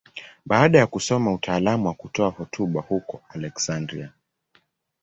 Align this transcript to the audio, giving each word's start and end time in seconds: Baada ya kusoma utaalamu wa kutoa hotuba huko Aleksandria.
Baada 0.45 0.79
ya 0.79 0.87
kusoma 0.87 1.33
utaalamu 1.33 1.87
wa 1.87 1.93
kutoa 1.93 2.29
hotuba 2.29 2.81
huko 2.81 3.21
Aleksandria. 3.29 4.11